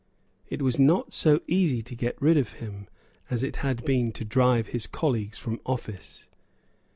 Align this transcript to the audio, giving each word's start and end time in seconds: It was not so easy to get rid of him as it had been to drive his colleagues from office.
It 0.47 0.63
was 0.63 0.79
not 0.79 1.13
so 1.13 1.41
easy 1.45 1.83
to 1.83 1.93
get 1.95 2.19
rid 2.19 2.35
of 2.35 2.53
him 2.53 2.87
as 3.29 3.43
it 3.43 3.57
had 3.57 3.85
been 3.85 4.11
to 4.13 4.25
drive 4.25 4.69
his 4.69 4.87
colleagues 4.87 5.37
from 5.37 5.59
office. 5.63 6.27